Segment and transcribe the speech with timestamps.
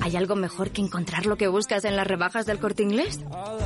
[0.00, 3.20] ¿Hay algo mejor que encontrar lo que buscas en las rebajas del corte inglés?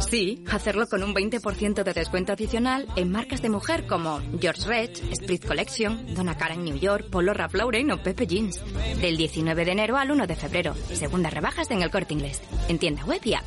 [0.08, 4.91] Sí, hacerlo con un 20% de descuento adicional en marcas de mujer como George Red,
[5.11, 8.62] Split Collection, Donna Karan New York, Polo Ralph Lauren o Pepe Jeans.
[9.01, 10.75] Del 19 de enero al 1 de febrero.
[10.93, 12.41] Segundas rebajas en el corte inglés.
[12.68, 13.46] En tienda web y app.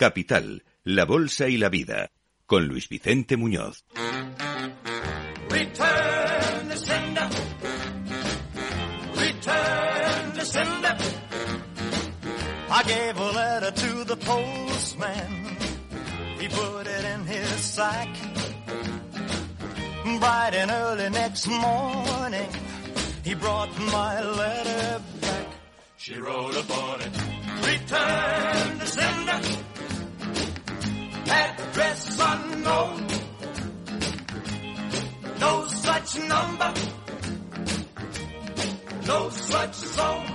[0.00, 2.10] Capital, la Bolsa y la Vida,
[2.46, 3.84] con Luis Vicente Muñoz.
[5.50, 7.28] Return the sender.
[9.14, 10.96] Return the sender.
[12.70, 15.58] I gave a letter to the postman.
[16.38, 18.08] He put it in his sack.
[20.18, 22.48] Bright and early next morning,
[23.22, 25.46] he brought my letter back.
[25.98, 27.14] She wrote upon it.
[27.66, 29.19] Return the sender.
[32.60, 33.06] Unknown.
[35.40, 36.72] No such number.
[39.06, 40.26] No such zone.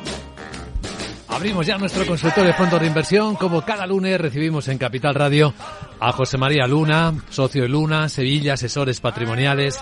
[1.27, 3.35] Abrimos ya nuestro consultorio de fondos de inversión.
[3.35, 5.53] Como cada lunes recibimos en Capital Radio
[5.99, 9.79] a José María Luna, socio de Luna, Sevilla, asesores patrimoniales.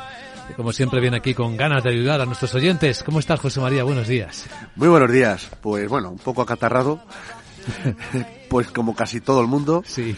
[0.48, 3.04] que como siempre viene aquí con ganas de ayudar a nuestros oyentes.
[3.04, 3.84] ¿Cómo estás, José María?
[3.86, 4.46] Buenos días.
[4.76, 5.50] Muy buenos días.
[5.62, 7.00] Pues bueno, un poco acatarrado.
[8.50, 9.84] pues como casi todo el mundo.
[9.86, 10.16] Sí.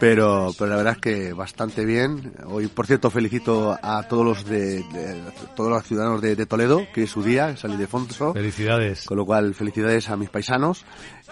[0.00, 2.32] Pero, pero la verdad es que bastante bien.
[2.46, 5.22] Hoy, por cierto, felicito a todos los de, de-
[5.56, 8.32] todos los ciudadanos de, de Toledo, que es su día, es San Ildefonso.
[8.32, 9.04] Felicidades.
[9.04, 10.84] Con lo cual, felicidades a mis paisanos.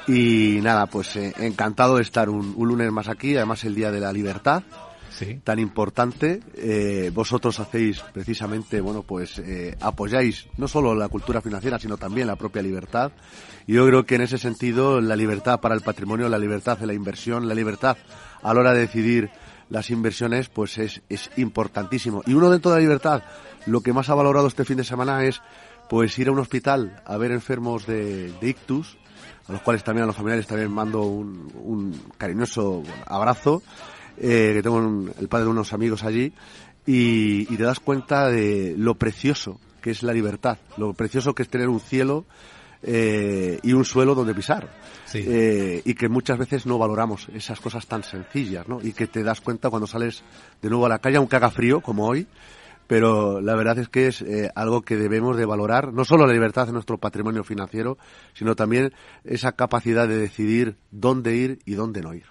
[0.08, 3.90] Y nada, pues eh, encantado de estar un, un lunes más aquí, además el Día
[3.90, 4.62] de la Libertad
[5.16, 5.40] Sí.
[5.42, 6.40] tan importante.
[6.54, 12.26] Eh, vosotros hacéis precisamente, bueno, pues eh, apoyáis no solo la cultura financiera, sino también
[12.26, 13.12] la propia libertad.
[13.66, 16.86] Y yo creo que en ese sentido, la libertad para el patrimonio, la libertad de
[16.86, 17.96] la inversión, la libertad
[18.42, 19.30] a la hora de decidir
[19.70, 22.22] las inversiones, pues es, es importantísimo.
[22.26, 23.22] Y uno dentro de la libertad,
[23.64, 25.40] lo que más ha valorado este fin de semana es,
[25.88, 28.98] pues ir a un hospital a ver enfermos de, de ictus,
[29.48, 33.62] a los cuales también a los familiares también mando un, un cariñoso abrazo,
[34.18, 36.32] eh, que tengo un- el padre de unos amigos allí,
[36.86, 41.42] y, y te das cuenta de lo precioso que es la libertad, lo precioso que
[41.42, 42.24] es tener un cielo
[42.82, 44.68] eh, y un suelo donde pisar.
[45.06, 45.24] Sí.
[45.26, 48.80] Eh, y que muchas veces no valoramos esas cosas tan sencillas, ¿no?
[48.82, 50.22] Y que te das cuenta cuando sales
[50.60, 52.26] de nuevo a la calle, aunque haga frío, como hoy,
[52.86, 56.32] pero la verdad es que es eh, algo que debemos de valorar, no solo la
[56.32, 57.98] libertad de nuestro patrimonio financiero,
[58.34, 58.92] sino también
[59.24, 62.26] esa capacidad de decidir dónde ir y dónde no ir.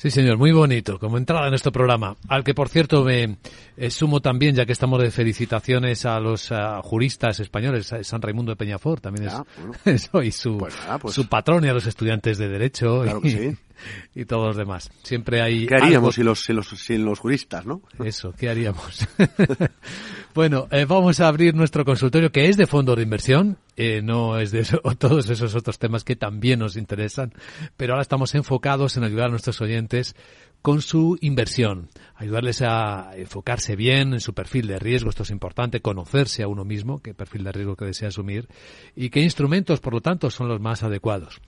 [0.00, 3.36] Sí, señor, muy bonito, como entrada en nuestro programa, al que, por cierto, me
[3.76, 8.52] eh, sumo también, ya que estamos de felicitaciones a los ah, juristas españoles, San Raimundo
[8.52, 9.44] de Peñafort, también es, Ah,
[9.84, 9.98] bueno.
[10.10, 13.22] soy su, Pues nada, pues- su patrón y a los estudiantes de Derecho Claro y,
[13.24, 13.56] que sí.
[14.14, 14.90] y todos los demás.
[15.02, 17.82] Siempre hay ¿Qué haríamos algo- sin los, sin los, sin los juristas, no?
[18.04, 19.06] Eso, ¿qué haríamos?
[20.34, 24.38] bueno, eh, vamos a abrir nuestro consultorio que es de fondos de inversión, eh, no
[24.38, 27.32] es de eso- todos esos otros temas que también nos interesan,
[27.76, 30.14] pero ahora estamos enfocados en ayudar a nuestros oyentes
[30.62, 35.80] con su inversión, ayudarles a enfocarse bien en su perfil de riesgo, esto es importante,
[35.80, 38.46] conocerse a uno mismo, qué perfil de riesgo que desea asumir
[38.94, 41.40] y qué instrumentos, por lo tanto, son los más adecuados.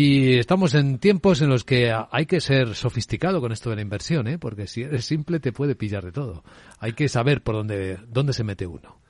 [0.00, 3.82] Y estamos en tiempos en los que hay que ser sofisticado con esto de la
[3.82, 4.38] inversión, ¿eh?
[4.38, 6.44] porque si eres simple te puede pillar de todo.
[6.78, 9.00] Hay que saber por dónde, dónde se mete uno.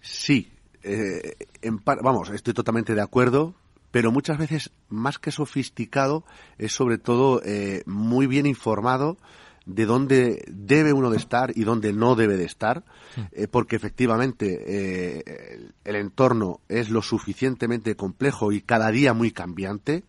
[0.00, 0.50] Sí,
[0.82, 3.54] eh, en par- vamos, estoy totalmente de acuerdo,
[3.92, 6.24] pero muchas veces más que sofisticado
[6.58, 9.16] es sobre todo eh, muy bien informado
[9.66, 12.84] de dónde debe uno de estar y dónde no debe de estar,
[13.32, 20.04] eh, porque efectivamente eh, el, entorno es lo suficientemente complejo y cada día muy cambiante,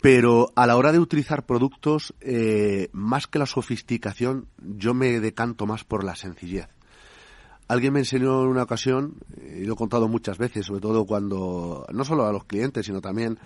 [0.00, 5.66] pero a la hora de utilizar productos, eh, más que la sofisticación, yo me decanto
[5.66, 6.68] más por la sencillez.
[7.68, 11.86] Alguien me enseñó en una ocasión, y lo he contado muchas veces, sobre todo cuando,
[11.92, 13.38] no solo a los clientes, sino también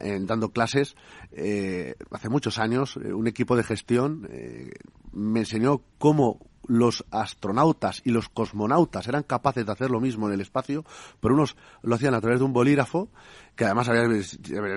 [0.00, 0.96] en, dando clases,
[1.30, 4.72] eh, hace muchos años, eh, un equipo de gestión eh,
[5.12, 10.34] me enseñó cómo los astronautas y los cosmonautas eran capaces de hacer lo mismo en
[10.34, 10.84] el espacio,
[11.20, 13.10] pero unos lo hacían a través de un bolígrafo,
[13.54, 14.12] que además habían,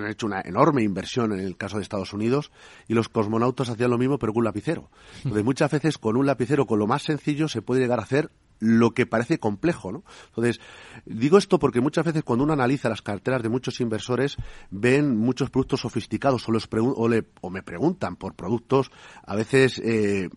[0.08, 2.52] hecho una enorme inversión en el caso de Estados Unidos,
[2.88, 4.92] y los cosmonautas hacían lo mismo, pero con un lapicero.
[5.18, 8.30] Entonces, muchas veces con un lapicero, con lo más sencillo, se puede llegar a hacer
[8.60, 10.04] lo que parece complejo, ¿no?
[10.28, 10.60] Entonces,
[11.06, 14.38] digo esto porque muchas veces cuando uno analiza las carteras de muchos inversores,
[14.70, 18.92] ven muchos productos sofisticados o, los o, me preguntan por productos
[19.26, 20.30] a veces eh,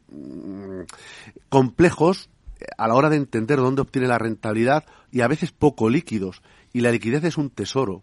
[1.49, 2.31] complejos
[2.79, 6.43] a la hora de entender dónde obtiene la rentabilidad y a veces poco líquidos.
[6.73, 8.03] Y la liquidez es un tesoro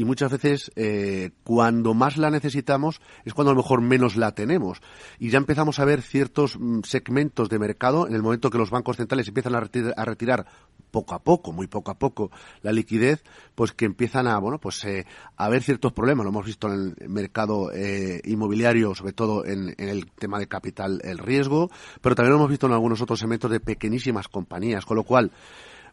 [0.00, 4.34] y muchas veces eh, cuando más la necesitamos es cuando a lo mejor menos la
[4.34, 4.80] tenemos.
[5.18, 8.70] Y ya empezamos a ver ciertos mm, segmentos de mercado en el momento que los
[8.70, 10.46] bancos centrales empiezan a retirar,
[10.90, 12.30] poco a poco, muy poco a poco,
[12.62, 13.22] la liquidez,
[13.54, 15.04] pues que empiezan a, bueno, pues eh,
[15.36, 16.24] a haber ciertos problemas.
[16.24, 21.02] Lo hemos visto en el mercado eh, inmobiliario, sobre todo en, el tema de capital,
[21.04, 21.70] el riesgo,
[22.00, 25.30] pero también lo hemos visto en algunos otros segmentos de pequeñísimas compañías, con lo cual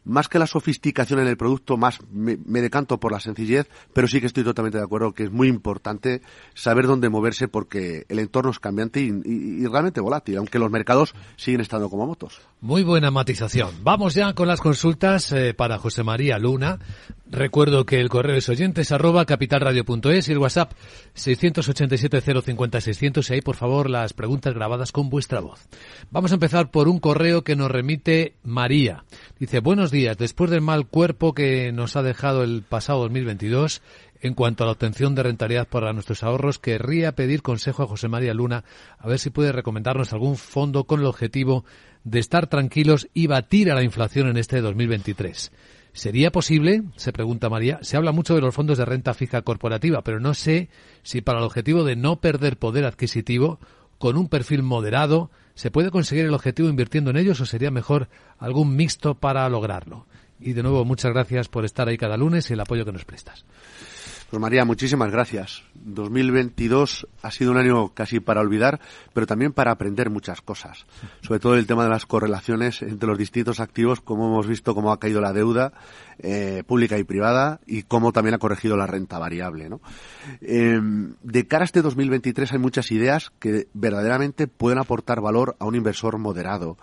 [0.08, 4.20] más que la sofisticación en el producto, más me, decanto por la sencillez, pero sí
[4.20, 6.22] que estoy totalmente de acuerdo que es muy importante
[6.54, 11.62] saber dónde moverse porque el entorno es cambiante y, realmente volátil, aunque los mercados siguen
[11.62, 12.42] estando como motos.
[12.62, 13.70] Muy buena matización.
[13.84, 16.80] Vamos ya con las consultas eh, para José María Luna.
[17.30, 20.72] Recuerdo que el correo es oyentes arroba capitalradio.es y el WhatsApp
[21.14, 25.68] 687 050 600 y ahí por favor las preguntas grabadas con vuestra voz.
[26.10, 29.04] Vamos a empezar por un correo que nos remite María.
[29.40, 33.82] Dice, buenos días, después del mal cuerpo que nos ha dejado el pasado 2022,
[34.22, 38.08] en cuanto a la obtención de rentabilidad para nuestros ahorros, querría pedir consejo a José
[38.08, 38.64] María Luna
[38.98, 41.66] a ver si puede recomendarnos algún fondo con el objetivo
[42.04, 45.52] de estar tranquilos y batir a la inflación en este 2023.
[45.94, 46.84] ¿Sería posible?
[46.96, 47.80] Se pregunta María.
[47.82, 50.70] Se habla mucho de los fondos de renta fija corporativa, pero no sé
[51.02, 53.60] si para el objetivo de no perder poder adquisitivo,
[53.98, 58.10] con un perfil moderado, se puede conseguir el objetivo invirtiendo en ellos o sería mejor
[58.38, 60.06] algún mixto para lograrlo.
[60.40, 63.06] Y de nuevo, muchas gracias por estar ahí cada lunes y el apoyo que nos
[63.06, 63.44] prestas.
[64.30, 65.64] Pues María, muchísimas gracias.
[65.74, 68.82] 2022 ha sido un año casi para olvidar,
[69.14, 70.86] pero también para aprender muchas cosas.
[71.22, 74.92] Sobre todo el tema de las correlaciones entre los distintos activos, como hemos visto cómo
[74.92, 75.72] ha caído la deuda
[76.20, 79.70] eh, pública y privada y cómo también ha corregido la renta variable.
[79.70, 79.80] ¿no?
[80.42, 85.66] Em, de cara a este 2023 hay muchas ideas que verdaderamente pueden aportar valor a
[85.66, 86.78] un inversor moderado.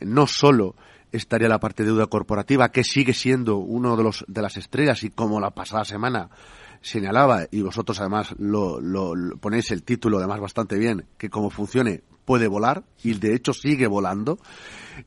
[0.00, 0.74] No solo
[1.10, 5.04] estaría la parte de deuda corporativa, que sigue siendo uno de los de las estrellas
[5.04, 6.30] y como la pasada semana
[6.82, 8.80] señalaba, y vosotros además lo,
[9.40, 13.86] ponéis el título además bastante bien, que como funcione puede volar, y de hecho sigue
[13.86, 14.38] volando.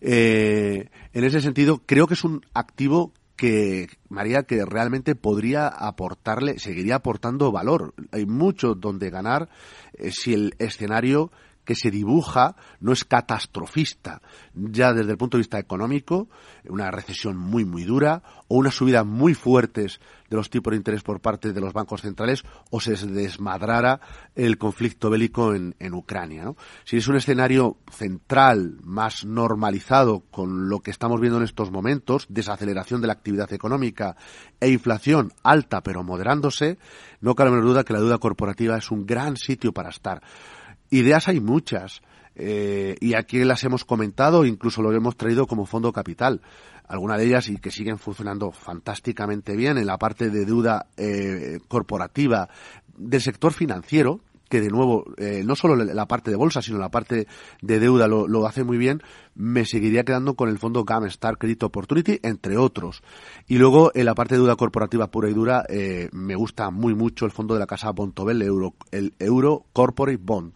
[0.01, 6.59] Eh, en ese sentido, creo que es un activo que, María, que realmente podría aportarle,
[6.59, 7.93] seguiría aportando valor.
[8.11, 9.49] Hay mucho donde ganar
[9.93, 11.31] eh, si el escenario
[11.65, 14.21] que se dibuja no es catastrofista,
[14.53, 16.29] ya desde el punto de vista económico,
[16.69, 21.03] una recesión muy, muy dura, o unas subidas muy fuertes de los tipos de interés
[21.03, 23.99] por parte de los bancos centrales, o se desmadrara
[24.35, 26.43] el conflicto bélico en, en Ucrania.
[26.43, 26.55] ¿no?
[26.83, 32.27] Si es un escenario central, más normalizado con lo que estamos viendo en estos momentos,
[32.29, 34.15] desaceleración de la actividad económica
[34.59, 36.77] e inflación alta pero moderándose,
[37.21, 40.21] no cabe menor duda que la deuda corporativa es un gran sitio para estar.
[40.89, 42.01] Ideas hay muchas.
[42.35, 46.41] Eh, y aquí las hemos comentado, incluso lo hemos traído como fondo capital.
[46.87, 51.59] Algunas de ellas y que siguen funcionando fantásticamente bien en la parte de deuda eh,
[51.67, 52.49] corporativa
[52.97, 56.89] del sector financiero, que de nuevo, eh, no solo la parte de bolsa, sino la
[56.89, 57.27] parte
[57.61, 59.01] de deuda lo, lo, hace muy bien,
[59.33, 63.01] me seguiría quedando con el fondo GAM Star Credit Opportunity, entre otros.
[63.47, 66.93] Y luego, en la parte de deuda corporativa pura y dura, eh, me gusta muy
[66.93, 70.53] mucho el fondo de la casa Bontobel, el Euro, el Euro Corporate Bond.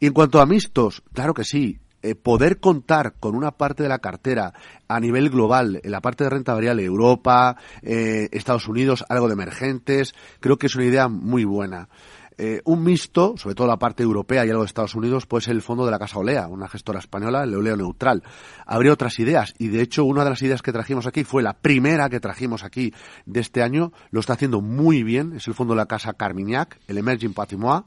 [0.00, 3.88] Y en cuanto a mixtos, claro que sí, eh, poder contar con una parte de
[3.88, 4.52] la cartera
[4.88, 10.14] a nivel global, en la parte de renta variable, Europa, Estados Unidos, algo de emergentes,
[10.40, 11.88] creo que es una idea muy buena.
[12.36, 15.54] Eh, un mixto, sobre todo la parte europea y algo de Estados Unidos, puede ser
[15.54, 18.24] el fondo de la Casa Olea, una gestora española, el Oleo Neutral.
[18.66, 21.52] Habría otras ideas y de hecho una de las ideas que trajimos aquí fue la
[21.52, 22.92] primera que trajimos aquí
[23.24, 26.80] de este año, lo está haciendo muy bien, es el fondo de la Casa Carmignac,
[26.88, 27.84] el Emerging Patrimoine,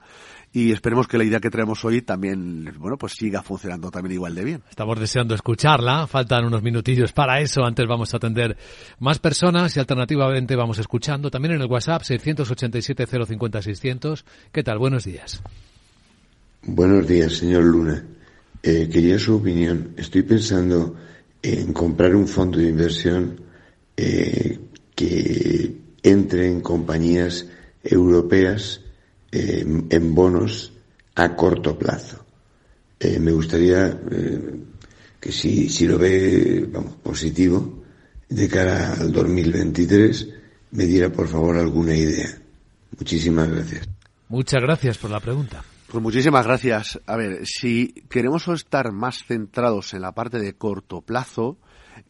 [0.57, 4.33] y esperemos que la idea que traemos hoy también, bueno, pues siga funcionando también igual
[4.33, 4.63] de bien.
[4.67, 8.57] Estamos deseando escucharla, faltan unos minutillos para eso, antes vamos a atender
[8.97, 14.25] más personas y alternativamente vamos escuchando también en el WhatsApp 687 050 600.
[14.51, 14.79] ¿Qué tal?
[14.79, 15.43] Buenos días.
[16.63, 18.03] Buenos días, señor Luna.
[18.63, 19.93] Eh, quería su opinión.
[19.95, 20.95] Estoy pensando
[21.43, 23.41] en comprar un fondo de inversión
[23.95, 24.57] eh,
[24.95, 27.45] que entre en compañías
[27.83, 28.81] europeas
[29.89, 30.74] en bonos
[31.15, 32.27] a corto plazo.
[33.00, 34.56] Eh, me gustaría eh,
[35.20, 37.84] que si, si lo ve vamos, positivo
[38.27, 40.29] de cara al 2023
[40.72, 42.29] me diera por favor alguna idea.
[42.98, 43.88] Muchísimas gracias.
[44.29, 45.63] Muchas gracias por la pregunta.
[45.91, 47.00] Pues muchísimas gracias.
[47.06, 51.58] A ver, si queremos estar más centrados en la parte de corto plazo,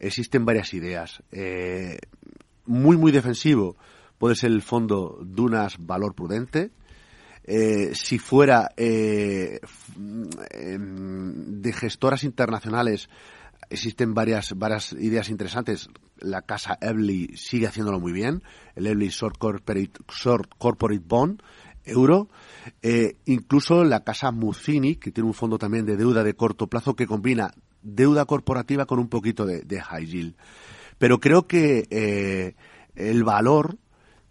[0.00, 1.22] existen varias ideas.
[1.30, 1.98] Eh,
[2.66, 3.76] muy, muy defensivo
[4.18, 6.70] puede ser el fondo Dunas Valor Prudente.
[7.50, 9.58] Eh, si fuera eh,
[10.50, 13.08] em, de gestoras internacionales,
[13.70, 15.88] existen varias, varias ideas interesantes.
[16.18, 18.42] La casa Evely sigue haciéndolo muy bien.
[18.74, 21.42] El Evely Short Corporate, Short Corporate Bond,
[21.86, 22.28] euro.
[22.82, 26.94] Eh, incluso la casa Mucini, que tiene un fondo también de deuda de corto plazo
[26.96, 30.34] que combina deuda corporativa con un poquito de, de high yield.
[30.98, 32.54] Pero creo que
[32.94, 33.78] el valor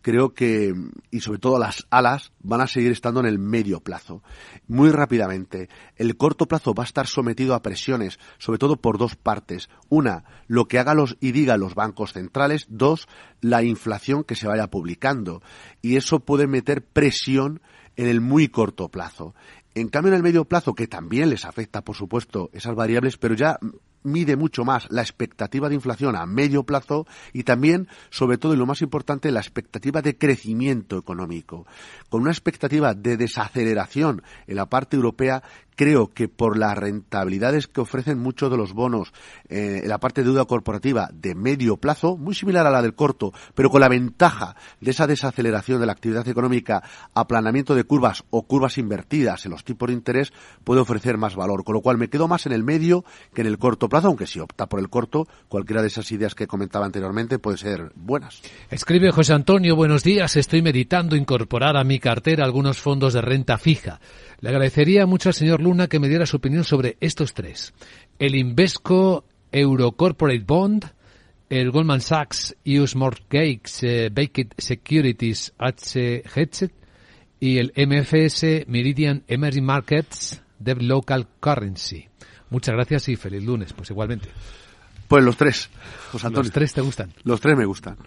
[0.08, 0.74] creo que,
[1.12, 4.24] y sobre todo las alas, van a seguir estando en el medio plazo.
[4.66, 9.18] Muy rápidamente, el corto plazo va a estar sometido a presiones, sobre todo por dos
[9.18, 9.70] partes.
[9.90, 12.68] Una, lo que haga los y diga los bancos centrales.
[12.70, 13.10] Dos,
[13.42, 15.42] la inflación que se vaya publicando.
[15.82, 17.60] Y eso puede meter presión
[17.98, 19.36] en el muy corto plazo.
[19.76, 23.36] En cambio, en el medio plazo, que también les afecta, por supuesto, esas variables, pero
[23.36, 23.60] ya
[24.04, 28.58] mide mucho más la expectativa de inflación a medio plazo y también, sobre todo y
[28.58, 31.66] lo más importante, la expectativa de crecimiento económico.
[32.10, 35.44] Con una expectativa de desaceleración en la parte europea
[35.78, 39.14] creo que por las rentabilidades que ofrecen muchos de los bonos
[39.48, 42.96] eh, en la parte de deuda corporativa de medio plazo, muy similar a la del
[42.96, 48.24] corto, pero con la ventaja de esa desaceleración de la actividad económica, aplanamiento de curvas
[48.32, 51.64] o curvas invertidas en los tipos de interés, puede ofrecer más valor.
[51.64, 54.26] Con lo cual me quedo más en el medio que en el corto plazo, aunque
[54.26, 58.42] si opta por el corto, cualquiera de esas ideas que comentaba anteriormente puede ser buenas.
[58.72, 63.60] Escribe José Antonio, buenos días, estoy meditando incorporar a mi cartera algunos fondos de renta
[63.60, 64.00] fija.
[64.40, 67.74] Le agradecería mucho al señor Luna que me diera su opinión sobre estos tres.
[68.20, 70.86] El Invesco Euro Corporate Bond,
[71.50, 76.70] el Goldman Sachs US Mortgage eh, Baked Securities H
[77.40, 82.08] y el MFS Meridian Emerging Markets Dev Local Currency.
[82.50, 84.30] Muchas gracias y feliz lunes, pues igualmente.
[85.08, 85.70] Pues los tres,
[86.12, 86.44] José Antonio.
[86.44, 87.14] Los tres te gustan.
[87.24, 87.98] Los tres me gustan.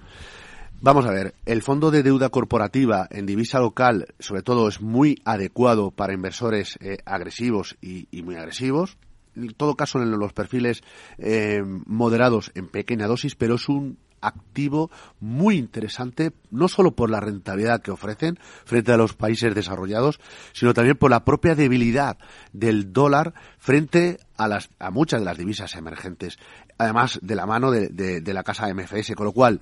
[0.82, 5.20] Vamos a ver, el fondo de deuda corporativa en divisa local, sobre todo, es muy
[5.26, 8.96] adecuado para inversores eh, agresivos y, muy agresivos.
[9.36, 10.80] En todo caso, en los perfiles
[11.18, 17.20] eh, moderados en pequeña dosis, pero es un activo muy interesante, no solo por la
[17.20, 20.18] rentabilidad que ofrecen frente a los países desarrollados,
[20.54, 22.16] sino también por la propia debilidad
[22.54, 26.38] del dólar frente a, las, a muchas de las divisas emergentes,
[26.78, 29.60] además de la mano de, de la casa MFS, con lo cual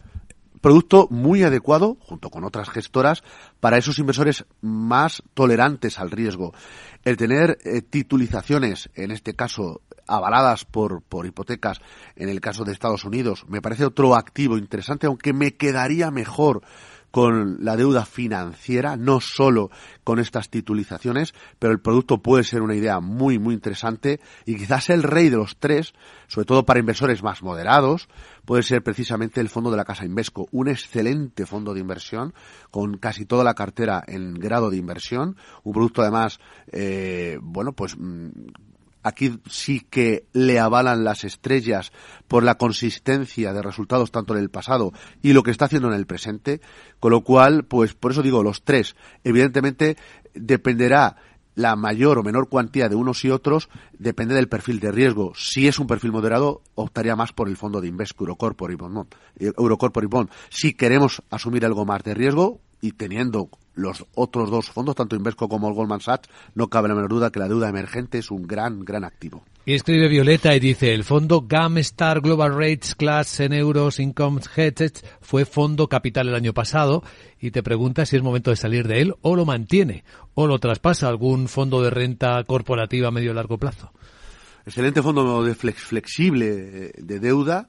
[0.61, 3.23] producto muy adecuado, junto con otras gestoras,
[3.61, 6.53] para esos inversores más tolerantes al riesgo.
[7.05, 11.81] El tener eh, titulizaciones, en este caso avaladas por, por hipotecas,
[12.17, 16.63] en el caso de Estados Unidos, me parece otro activo interesante, aunque me quedaría mejor
[17.11, 19.71] con la deuda financiera, no solo
[20.05, 24.91] con estas titulizaciones, pero el producto puede ser una idea muy, muy interesante y quizás
[24.91, 25.95] el rey de los tres,
[26.27, 28.09] sobre todo para inversores más moderados,
[28.45, 32.35] puede ser precisamente el fondo de la Casa Invesco, un excelente fondo de inversión
[32.71, 36.41] con casi toda la cartera en grado de inversión, un producto además,
[36.73, 38.29] eh, bueno, pues mm,
[39.03, 41.93] aquí sí que le avalan las estrellas
[42.27, 45.95] por la consistencia de resultados tanto en el pasado y lo que está haciendo en
[45.95, 46.61] el presente,
[47.01, 49.97] con lo cual, pues por eso digo, los tres, evidentemente
[50.35, 51.17] dependerá
[51.59, 55.33] la mayor o menor cuantía de unos y otros depende del perfil de riesgo.
[55.35, 59.07] Si es un perfil moderado, optaría más por el fondo de Invesco Eurocorporate Bond.
[59.41, 60.31] Eurocorporate Bond.
[60.51, 65.49] Si queremos asumir algo más de riesgo y teniendo los otros dos fondos, tanto Invesco
[65.49, 68.47] como el Goldman Sachs, no cabe la menor duda que la deuda emergente es un
[68.47, 69.45] gran, gran activo.
[69.65, 74.95] Y escribe Violeta y dice, el fondo GAMSTAR Global Rates Class en euros Income Hedged
[75.21, 77.05] fue fondo capital el año pasado
[77.39, 80.05] y te pregunta si es momento de salir de él o lo mantiene
[80.35, 83.93] o lo traspasa a algún fondo de renta corporativa a medio largo plazo.
[84.65, 87.69] Excelente fondo de flexible de deuda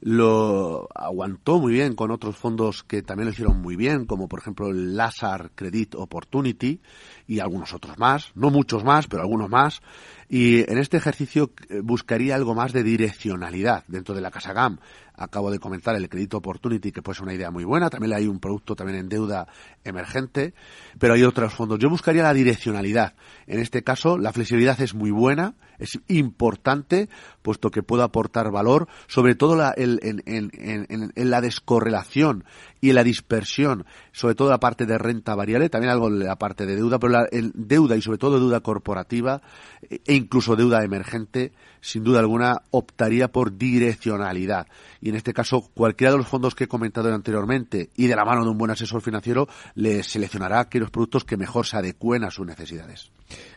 [0.00, 4.40] lo aguantó muy bien con otros fondos que también lo hicieron muy bien, como por
[4.40, 6.80] ejemplo el Lazar Credit Opportunity
[7.26, 9.80] y algunos otros más, no muchos más, pero algunos más.
[10.28, 14.78] Y en este ejercicio eh, buscaría algo más de direccionalidad dentro de la Casa GAM.
[15.14, 17.88] Acabo de comentar el crédito opportunity, que puede ser una idea muy buena.
[17.88, 19.46] También hay un producto también en deuda
[19.82, 20.52] emergente,
[20.98, 21.78] pero hay otros fondos.
[21.78, 23.14] Yo buscaría la direccionalidad.
[23.46, 27.08] En este caso, la flexibilidad es muy buena, es importante,
[27.42, 32.44] puesto que puede aportar valor, sobre todo la, en, la descorrelación
[32.80, 36.36] y en la dispersión, sobre todo la parte de renta variable, también algo de la
[36.36, 39.42] parte de deuda, pero la deuda y sobre todo deuda corporativa
[39.88, 44.66] e incluso deuda emergente, sin duda alguna optaría por direccionalidad.
[45.00, 48.24] Y en este caso, cualquiera de los fondos que he comentado anteriormente y de la
[48.24, 52.30] mano de un buen asesor financiero, le seleccionará aquellos productos que mejor se adecúen a
[52.30, 53.10] sus necesidades.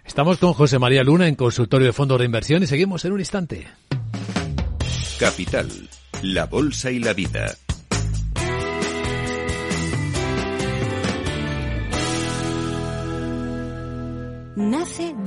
[0.06, 3.20] Estamos con José María Luna en consultorio de fondos de inversión y seguimos en un
[3.20, 3.68] instante.
[5.20, 5.70] Capital,
[6.24, 7.56] la bolsa y la vida.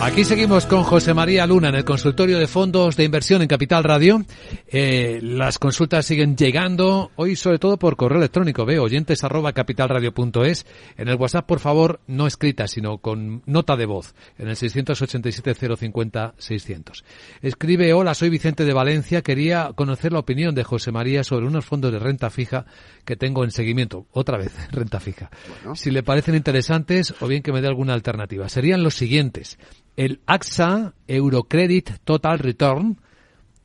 [0.00, 3.82] Aquí seguimos con José María Luna en el consultorio de fondos de inversión en Capital
[3.82, 4.24] Radio.
[4.68, 10.66] Eh, las consultas siguen llegando, hoy sobre todo por correo electrónico, veo oyentes arroba capitalradio.es.
[10.96, 17.02] En el WhatsApp, por favor, no escrita, sino con nota de voz, en el 687-050-600.
[17.42, 21.64] Escribe, hola, soy Vicente de Valencia, quería conocer la opinión de José María sobre unos
[21.64, 22.66] fondos de renta fija
[23.04, 24.06] que tengo en seguimiento.
[24.12, 25.28] Otra vez, renta fija.
[25.74, 28.48] Si le parecen interesantes o bien que me dé alguna alternativa.
[28.48, 29.58] Serían los siguientes
[29.98, 33.00] el AXA Eurocredit Total Return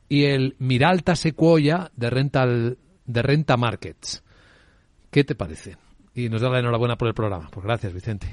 [0.09, 4.23] y el Miralta Sequoia de Rental de Renta Markets.
[5.11, 5.77] ¿Qué te parece?
[6.15, 7.49] Y nos da la enhorabuena por el programa.
[7.51, 8.27] Pues gracias, Vicente.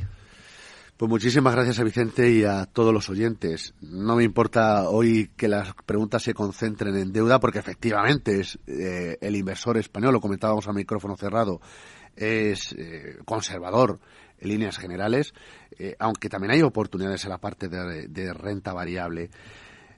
[0.96, 3.74] Pues muchísimas gracias a Vicente y a todos los oyentes.
[3.82, 9.18] No me importa hoy que las preguntas se concentren en deuda, porque efectivamente es eh,
[9.20, 11.60] el inversor español, lo comentábamos a micrófono cerrado,
[12.16, 14.00] es eh, conservador
[14.38, 15.34] en líneas generales,
[15.82, 19.30] eh, aunque también hay oportunidades en la parte de, renta variable.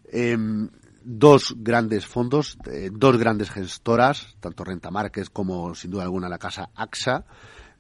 [0.05, 0.69] Em,
[1.03, 6.39] dos grandes fondos, eh, dos grandes gestoras, tanto Renta Márquez como sin duda alguna la
[6.39, 7.25] casa AXA.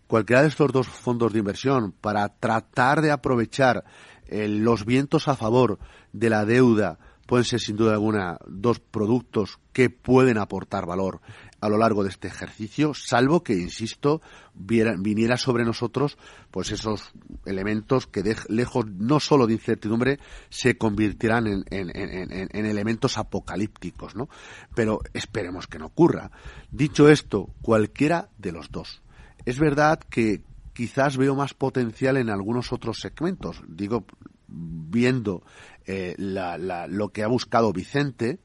[0.08, 3.84] Cualquiera de estos dos fondos de inversión para tratar de aprovechar
[4.26, 5.78] eh, los vientos a favor
[6.12, 11.20] de la deuda pueden ser sin duda alguna dos productos que pueden aportar valor
[11.62, 14.20] a lo largo de este ejercicio, salvo que, insisto,
[14.52, 16.18] viniera sobre nosotros
[16.50, 17.12] pues esos
[17.46, 20.18] elementos que de, lejos no solo de incertidumbre
[20.50, 24.28] se convirtieran en, en, elementos apocalípticos, ¿no?
[24.74, 26.32] Pero esperemos que no ocurra.
[26.72, 29.00] Dicho esto, cualquiera de los dos.
[29.44, 33.62] Es verdad que quizás veo más potencial en algunos otros segmentos.
[33.68, 34.04] Digo,
[34.48, 35.44] viendo
[35.86, 38.40] eh, lo que ha buscado Vicente,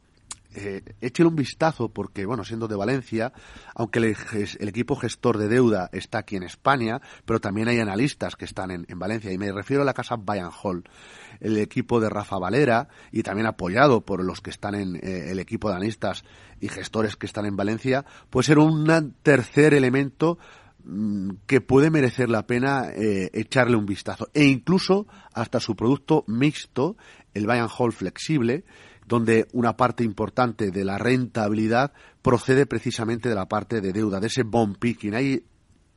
[0.56, 0.82] eh,
[1.26, 3.34] un vistazo porque, bueno, siendo de Valencia,
[3.76, 8.46] aunque el, equipo gestor de deuda está aquí en España, pero también hay analistas que
[8.46, 10.84] están en, Valencia y me refiero a la casa Bayern Hall.
[11.40, 15.40] El equipo de Rafa Valera y también apoyado por los que están en eh, el
[15.40, 16.24] equipo de analistas
[16.60, 20.40] y gestores que están en Valencia, puede ser un tercer elemento
[20.84, 24.30] mm, que puede merecer la pena eh, echarle un vistazo.
[24.34, 26.98] E incluso hasta su producto mixto,
[27.34, 28.66] el Bayern Hall flexible,
[29.08, 34.28] donde una parte importante de la rentabilidad procede precisamente de la parte de deuda, de
[34.28, 35.16] ese bond picking.
[35.16, 35.44] Hay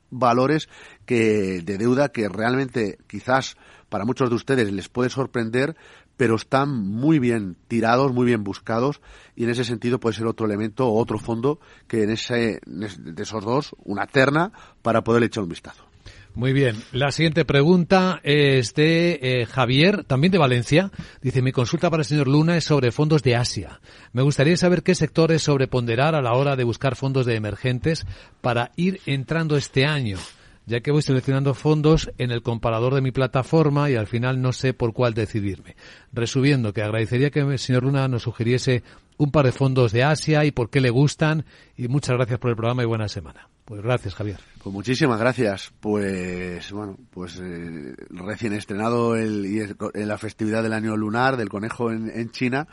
[0.09, 0.69] valores
[1.05, 3.57] que de deuda que realmente quizás
[3.89, 5.75] para muchos de ustedes les puede sorprender,
[6.15, 9.01] pero están muy bien tirados, muy bien buscados
[9.35, 13.23] y en ese sentido puede ser otro elemento o otro fondo que en ese de
[13.23, 15.90] esos dos una terna para poder echar un vistazo.
[16.33, 16.77] Muy bien.
[16.93, 20.91] La siguiente pregunta es de eh, Javier, también de Valencia.
[21.21, 23.81] Dice, mi consulta para el señor Luna es sobre fondos de Asia.
[24.13, 28.05] Me gustaría saber qué sectores sobreponderar a la hora de buscar fondos de emergentes
[28.39, 30.17] para ir entrando este año
[30.65, 34.53] ya que voy seleccionando fondos en el comparador de mi plataforma y al final no
[34.53, 35.75] sé por cuál decidirme.
[36.13, 38.83] Resumiendo, que agradecería que el señor Luna nos sugiriese
[39.17, 41.45] un par de fondos de Asia y por qué le gustan.
[41.77, 43.49] Y muchas gracias por el programa y buena semana.
[43.65, 44.39] Pues gracias, Javier.
[44.61, 45.71] Pues muchísimas gracias.
[45.79, 51.91] Pues bueno, pues eh, recién estrenado el, en la festividad del año lunar del conejo
[51.91, 52.67] en, en China,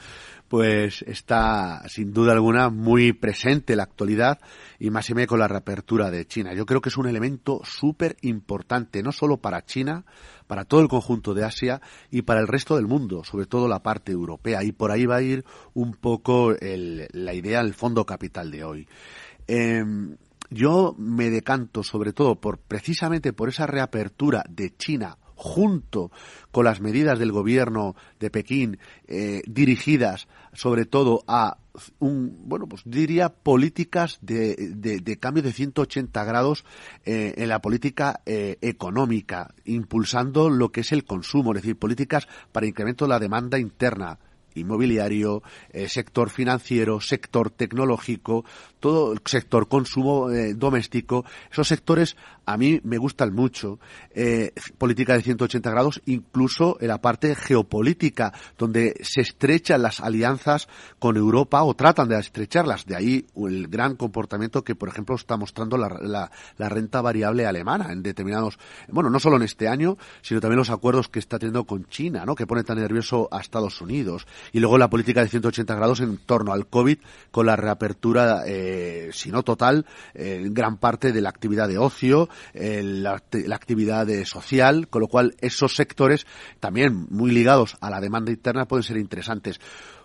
[0.48, 4.38] pues está sin duda alguna muy presente la actualidad
[4.78, 6.52] y más y menos con la reapertura de China.
[6.54, 10.04] Yo creo que es un elemento súper importante, no solo para China,
[10.46, 13.82] para todo el conjunto de Asia y para el resto del mundo, sobre todo la
[13.82, 14.64] parte europea.
[14.64, 18.64] Y por ahí va a ir un poco el, la idea, el fondo capital de
[18.64, 18.88] hoy.
[19.46, 19.84] Eh,
[20.50, 26.10] yo me decanto sobre todo por precisamente por esa reapertura de China junto
[26.50, 31.58] con las medidas del gobierno de Pekín eh, dirigidas sobre todo a
[32.00, 36.64] un, bueno, pues diría políticas de, de, de cambio de 180 grados
[37.04, 42.26] eh, en la política eh, económica, impulsando lo que es el consumo, es decir, políticas
[42.50, 44.18] para incremento de la demanda interna,
[44.54, 48.44] inmobiliario, eh, sector financiero, sector tecnológico,
[48.80, 52.16] todo el sector consumo eh, doméstico, esos sectores
[52.48, 53.78] a mí me gustan mucho.
[54.10, 60.66] Eh, política de 180 grados, incluso en la parte geopolítica, donde se estrechan las alianzas
[60.98, 62.86] con Europa o tratan de estrecharlas.
[62.86, 67.46] De ahí el gran comportamiento que, por ejemplo, está mostrando la, la, la renta variable
[67.46, 71.38] alemana en determinados, bueno, no solo en este año, sino también los acuerdos que está
[71.38, 72.34] teniendo con China, ¿no?
[72.34, 74.26] Que pone tan nervioso a Estados Unidos.
[74.52, 76.98] Y luego la política de 180 grados en torno al COVID,
[77.30, 78.67] con la reapertura, eh,
[79.12, 84.06] si no total, eh, gran parte de la actividad de ocio, eh, la, la, actividad
[84.24, 86.26] social, con lo cual esos sectores,
[86.60, 89.60] también muy ligados a la demanda interna, pueden ser interesantes.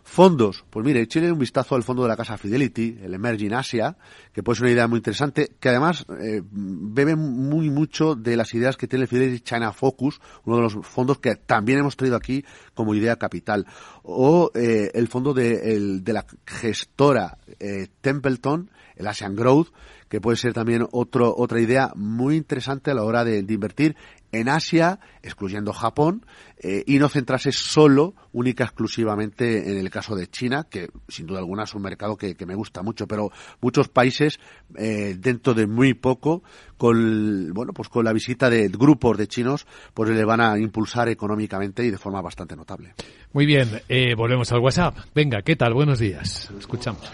[0.06, 3.98] Fondos, pues mire, échale un vistazo al fondo de la casa Fidelity, el Emerging Asia,
[4.34, 8.54] que puede ser una idea muy interesante, que además eh, bebe muy mucho de las
[8.54, 12.18] ideas que tiene el Fidelity China Focus, uno de los fondos que también hemos traído
[12.18, 13.66] aquí como idea capital.
[14.04, 19.70] O eh, el fondo de, el, de la gestora eh, Templeton, el Asian Growth,
[20.10, 23.96] que puede ser también otro, otra idea muy interesante a la hora de, de invertir
[24.34, 26.26] en Asia, excluyendo Japón,
[26.58, 31.40] eh, y no centrarse solo, única exclusivamente en el caso de China, que sin duda
[31.40, 34.40] alguna es un mercado que, que me gusta mucho, pero muchos países
[34.78, 36.44] eh, dentro de muy poco,
[36.78, 41.08] con bueno, pues con la visita de grupos de chinos, pues le van a impulsar
[41.10, 42.94] económicamente y de forma bastante notable.
[43.32, 44.98] Muy bien, eh, volvemos al WhatsApp.
[45.14, 45.74] Venga, ¿qué tal?
[45.74, 46.52] Buenos días.
[46.58, 47.12] Escuchamos.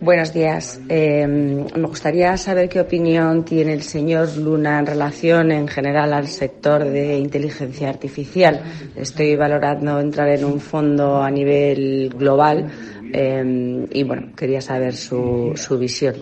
[0.00, 0.80] Buenos días.
[0.88, 6.28] Eh, me gustaría saber qué opinión tiene el señor Luna en relación en general al
[6.28, 8.62] sector de inteligencia artificial.
[8.96, 12.70] Estoy valorando entrar en un fondo a nivel global
[13.12, 16.16] eh, y bueno, quería saber su, su visión.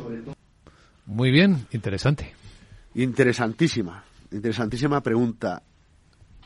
[1.06, 2.32] Muy bien, interesante.
[2.94, 5.62] Interesantísima, interesantísima pregunta.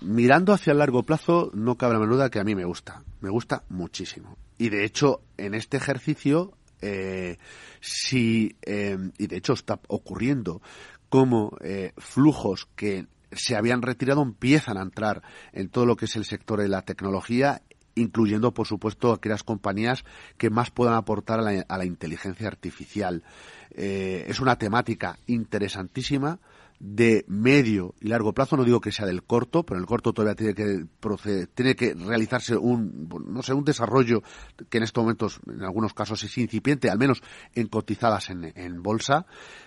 [0.03, 3.03] Mirando hacia el largo plazo, no cabe la menor que a mí me gusta.
[3.21, 4.37] Me gusta muchísimo.
[4.59, 6.53] Y de hecho, en este ejercicio
[6.87, 7.39] eh,
[7.81, 10.61] si, eh, y de hecho está ocurriendo,
[11.09, 16.17] como eh, flujos que se habían retirado empiezan a entrar en todo lo que es
[16.17, 17.63] el sector de la tecnología
[17.95, 20.05] incluyendo, por supuesto, aquellas compañías
[20.37, 23.23] que más puedan aportar a la, inteligencia artificial.
[23.71, 26.39] Eh, es una temática interesantísima
[26.81, 30.13] de medio y largo plazo, no digo que sea del corto, pero en el corto
[30.13, 34.23] todavía tiene que proceder, tiene que realizarse un, no sé, un desarrollo
[34.69, 37.23] que en estos momentos, en algunos casos, es incipiente, al menos
[37.55, 39.27] en cotizadas en bolsa.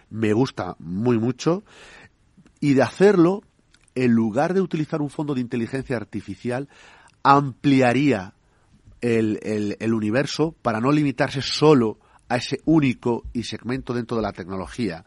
[0.09, 1.63] Me gusta muy mucho.
[2.59, 3.41] Y de hacerlo,
[3.95, 6.69] en lugar de utilizar un fondo de inteligencia artificial,
[7.35, 8.33] ampliaría
[9.01, 9.39] el,
[9.79, 15.05] el, universo para no limitarse solo a ese único y segmento dentro de la tecnología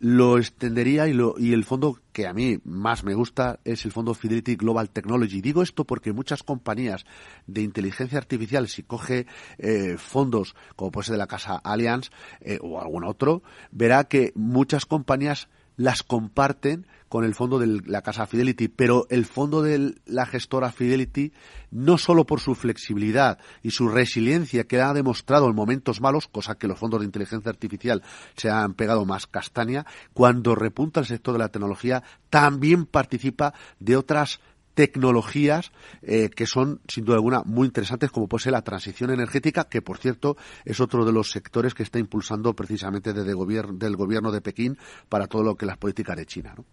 [0.00, 3.92] lo extendería y, lo, y el fondo que a mí más me gusta es el
[3.92, 5.40] fondo Fidelity Global Technology.
[5.40, 7.04] Digo esto porque muchas compañías
[7.46, 9.26] de inteligencia artificial, si coge
[9.58, 14.32] eh, fondos como puede ser de la casa Allianz eh, o algún otro, verá que
[14.36, 19.94] muchas compañías las comparten con el fondo de la casa Fidelity, pero el fondo de
[20.04, 21.32] la gestora Fidelity,
[21.70, 26.56] no solo por su flexibilidad y su resiliencia que ha demostrado en momentos malos, cosa
[26.56, 28.02] que los fondos de inteligencia artificial
[28.36, 33.96] se han pegado más castaña, cuando repunta el sector de la tecnología, también participa de
[33.96, 34.40] otras
[34.78, 39.64] tecnologías eh, que son, sin duda alguna, muy interesantes, como puede ser la transición energética,
[39.64, 43.72] que, por cierto, es otro de los sectores que está impulsando precisamente desde el gobierno,
[43.72, 46.54] del gobierno de Pekín para todo lo que las políticas de China.
[46.56, 46.64] ¿no?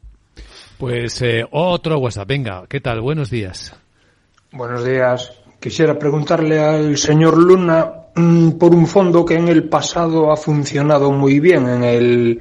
[0.78, 2.28] Pues eh, otro WhatsApp.
[2.28, 3.02] Venga, ¿qué tal?
[3.02, 3.76] Buenos días.
[4.52, 5.32] Buenos días.
[5.60, 11.12] Quisiera preguntarle al señor Luna mmm, por un fondo que en el pasado ha funcionado
[11.12, 12.40] muy bien en, el,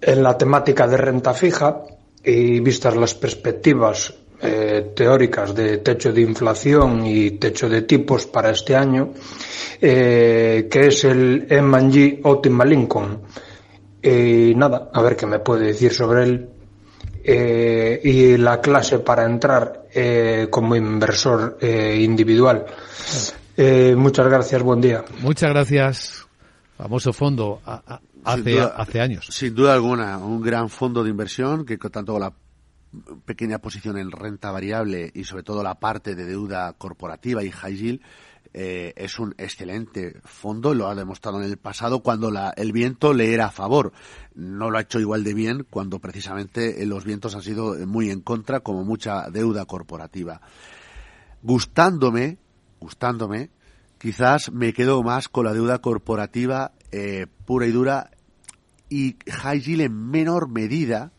[0.00, 1.82] en la temática de renta fija
[2.24, 8.50] y vistas las perspectivas eh, teóricas de techo de inflación y techo de tipos para
[8.50, 9.12] este año,
[9.80, 13.20] eh, que es el M&G Optima Lincoln.
[14.02, 16.48] Y nada, a ver qué me puede decir sobre él.
[17.26, 22.66] Eh, y la clase para entrar eh, como inversor eh, individual.
[23.56, 25.02] Eh, muchas gracias, buen día.
[25.20, 26.26] Muchas gracias.
[26.76, 29.26] Famoso fondo a- a- hace, duda- hace años.
[29.30, 32.30] Sin duda alguna, un gran fondo de inversión que con tanto la
[33.24, 37.76] pequeña posición en renta variable y sobre todo la parte de deuda corporativa y high
[37.76, 38.00] yield
[38.56, 43.12] eh, es un excelente fondo, lo ha demostrado en el pasado cuando la- el viento
[43.12, 43.92] le era a favor.
[44.36, 48.20] No lo ha hecho igual de bien cuando precisamente los vientos han sido muy en
[48.20, 50.40] contra, como mucha deuda corporativa.
[51.42, 52.38] Gustándome,
[52.80, 53.50] gustándome,
[53.98, 58.10] quizás me quedo más con la deuda corporativa eh, pura y dura
[58.88, 61.12] y high yield en menor medida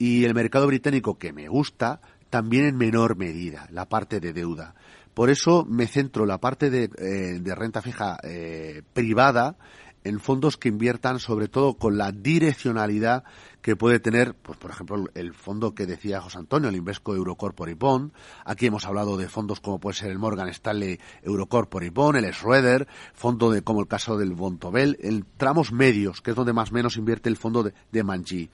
[0.00, 4.74] y el mercado británico que me gusta también en menor medida, la parte de deuda.
[5.12, 9.58] Por eso me centro la parte de, eh, de renta fija eh, privada
[10.02, 13.24] en fondos que inviertan sobre todo con la direccionalidad
[13.60, 17.74] que puede tener, pues por ejemplo, el fondo que decía José Antonio, el Invesco Eurocorporate
[17.74, 18.12] Bond.
[18.46, 22.88] Aquí hemos hablado de fondos como puede ser el Morgan Stanley Eurocorporate Bond, el Schroeder,
[23.12, 26.74] fondo de como el caso del Bontobel, en tramos medios, que es donde más o
[26.74, 28.48] menos invierte el fondo de, de Manji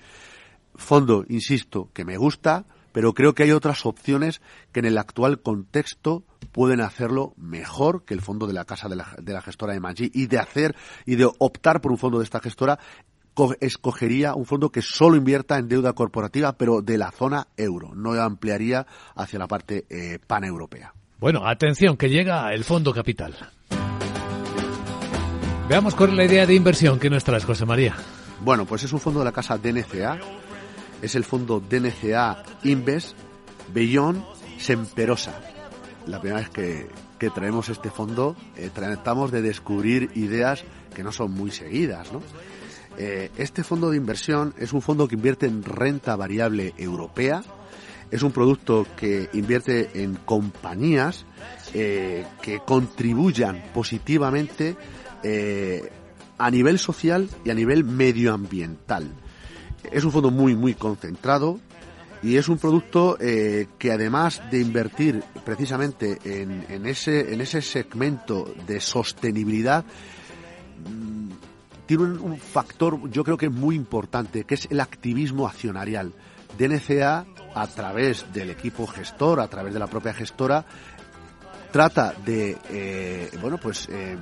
[0.76, 4.40] fondo, insisto, que me gusta, pero creo que hay otras opciones
[4.72, 8.96] que en el actual contexto pueden hacerlo mejor que el fondo de la casa de
[8.96, 12.18] la, de la gestora de Manji y de hacer y de optar por un fondo
[12.18, 12.78] de esta gestora
[13.34, 17.94] co- escogería un fondo que solo invierta en deuda corporativa pero de la zona euro,
[17.94, 20.94] no ampliaría hacia la parte eh, paneuropea.
[21.18, 23.34] Bueno, atención, que llega el Fondo Capital.
[25.68, 27.94] Veamos cuál es la idea de inversión que nos traes, José María.
[28.42, 30.18] Bueno, pues es un fondo de la casa DNCA,
[31.02, 33.16] es el fondo DNCA Invest
[33.72, 34.24] Beyond
[34.58, 35.40] Semperosa.
[36.06, 41.12] La primera vez que, que traemos este fondo, eh, tratamos de descubrir ideas que no
[41.12, 42.22] son muy seguidas, ¿no?
[42.98, 47.42] Eh, este fondo de inversión es un fondo que invierte en renta variable europea,
[48.10, 51.26] es un producto que invierte en compañías
[51.74, 54.76] eh, que contribuyan positivamente
[56.38, 59.12] a nivel social y a nivel medioambiental.
[59.92, 61.58] Es un fondo muy, muy concentrado
[62.22, 67.62] y es un producto eh, que además de invertir precisamente en, en ese, en ese
[67.62, 71.30] segmento de sostenibilidad, mm,
[71.86, 76.12] tiene un, factor yo creo que muy importante, que es el activismo accionarial.
[76.58, 80.64] DNCA, a través del equipo gestor, a través de la propia gestora,
[81.70, 84.16] trata de eh, bueno pues eh,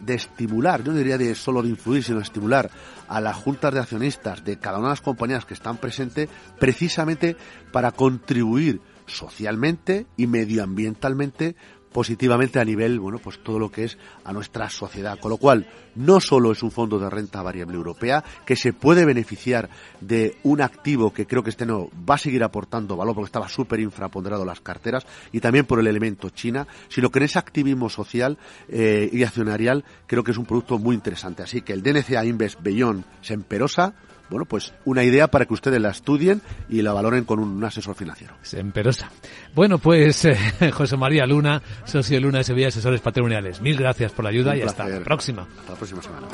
[0.00, 2.70] de estimular yo no diría de solo de influir sino de estimular
[3.08, 7.36] a las juntas de accionistas de cada una de las compañías que están presentes precisamente
[7.72, 11.56] para contribuir socialmente y medioambientalmente
[11.92, 15.18] positivamente a nivel, bueno, pues todo lo que es a nuestra sociedad.
[15.18, 19.04] Con lo cual, no solo es un fondo de renta variable europea que se puede
[19.04, 19.68] beneficiar
[20.00, 23.48] de un activo que creo que este no va a seguir aportando valor porque estaba
[23.48, 27.88] súper infraponderado las carteras y también por el elemento China, sino que en ese activismo
[27.88, 31.42] social eh, y accionarial creo que es un producto muy interesante.
[31.42, 33.94] Así que el DNCA Invest Beyond Semperosa,
[34.30, 37.96] bueno, pues una idea para que ustedes la estudien y la valoren con un asesor
[37.96, 38.34] financiero.
[38.42, 39.10] Semperosa.
[39.54, 40.36] Bueno, pues eh,
[40.72, 43.60] José María Luna, socio de Luna de Sevilla Asesores Patrimoniales.
[43.60, 45.00] Mil gracias por la ayuda Un y hasta placer.
[45.00, 45.42] la próxima.
[45.42, 46.28] Hasta la próxima semana.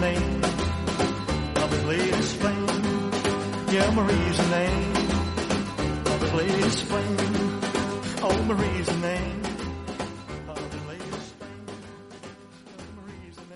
[0.00, 0.42] Name
[1.56, 2.59] of the latest.
[3.70, 4.92] Yeah, Marie's the name
[6.04, 7.16] of the latest flame.
[8.20, 9.42] Oh, Marie's the name.
[10.48, 11.66] of the latest flame.
[12.96, 13.46] Marie's the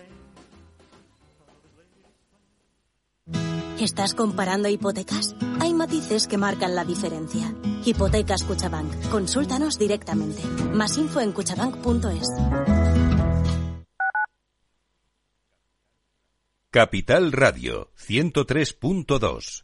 [3.67, 3.83] name.
[3.83, 5.35] ¿Estás comparando hipotecas?
[5.59, 7.53] Hay matices que marcan la diferencia.
[7.85, 9.11] Hipotecas Cuchabank.
[9.11, 10.45] Consúltanos directamente.
[10.75, 12.29] Más info en cuchabank.es.
[16.71, 19.64] Capital Radio 103.2